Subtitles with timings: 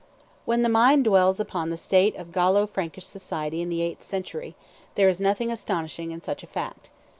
[0.45, 4.55] When the mind dwells upon the state of Gallo Frankish society in the eighth century,
[4.95, 6.89] there is nothing astonishing in such a fact.